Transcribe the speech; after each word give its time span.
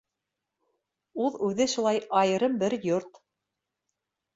Ул 1.27 1.37
үҙе 1.49 1.69
шулай 1.75 2.03
айырым 2.25 2.59
бер 2.67 2.79
йорт. 2.83 3.25